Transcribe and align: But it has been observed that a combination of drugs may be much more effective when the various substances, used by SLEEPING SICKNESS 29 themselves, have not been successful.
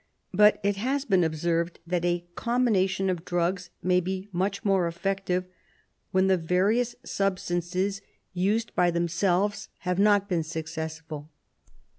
But 0.33 0.59
it 0.63 0.77
has 0.77 1.05
been 1.05 1.23
observed 1.23 1.79
that 1.85 2.03
a 2.03 2.25
combination 2.33 3.07
of 3.07 3.23
drugs 3.23 3.69
may 3.83 3.99
be 3.99 4.29
much 4.31 4.65
more 4.65 4.87
effective 4.87 5.45
when 6.09 6.25
the 6.25 6.37
various 6.37 6.95
substances, 7.05 8.01
used 8.33 8.73
by 8.73 8.87
SLEEPING 8.87 9.09
SICKNESS 9.09 9.17
29 9.19 9.41
themselves, 9.49 9.69
have 9.81 9.99
not 9.99 10.27
been 10.27 10.41
successful. 10.43 11.29